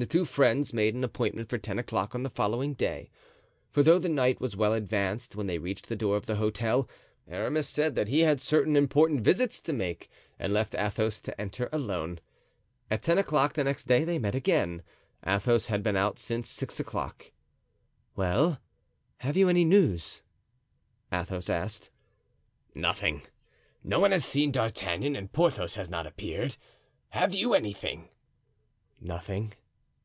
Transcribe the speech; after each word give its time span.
The 0.00 0.06
two 0.06 0.24
friends 0.24 0.72
made 0.72 0.94
an 0.94 1.04
appointment 1.04 1.50
for 1.50 1.58
ten 1.58 1.78
o'clock 1.78 2.14
on 2.14 2.22
the 2.22 2.30
following 2.30 2.72
day; 2.72 3.10
for 3.70 3.82
though 3.82 3.98
the 3.98 4.08
night 4.08 4.40
was 4.40 4.56
well 4.56 4.72
advanced 4.72 5.36
when 5.36 5.46
they 5.46 5.58
reached 5.58 5.90
the 5.90 5.94
door 5.94 6.16
of 6.16 6.24
the 6.24 6.36
hotel, 6.36 6.88
Aramis 7.28 7.68
said 7.68 7.94
that 7.96 8.08
he 8.08 8.20
had 8.20 8.40
certain 8.40 8.76
important 8.76 9.20
visits 9.20 9.60
to 9.60 9.74
make 9.74 10.08
and 10.38 10.54
left 10.54 10.74
Athos 10.74 11.20
to 11.20 11.38
enter 11.38 11.68
alone. 11.70 12.18
At 12.90 13.02
ten 13.02 13.18
o'clock 13.18 13.52
the 13.52 13.62
next 13.64 13.86
day 13.86 14.04
they 14.04 14.18
met 14.18 14.34
again. 14.34 14.82
Athos 15.26 15.66
had 15.66 15.82
been 15.82 15.96
out 15.96 16.18
since 16.18 16.48
six 16.48 16.80
o'clock. 16.80 17.30
"Well, 18.16 18.58
have 19.18 19.36
you 19.36 19.50
any 19.50 19.66
news?" 19.66 20.22
Athos 21.12 21.50
asked. 21.50 21.90
"Nothing. 22.74 23.20
No 23.84 24.00
one 24.00 24.12
has 24.12 24.24
seen 24.24 24.50
D'Artagnan 24.50 25.14
and 25.14 25.30
Porthos 25.30 25.74
has 25.74 25.90
not 25.90 26.06
appeared. 26.06 26.56
Have 27.10 27.34
you 27.34 27.52
anything?" 27.52 28.08
"Nothing." 28.98 29.52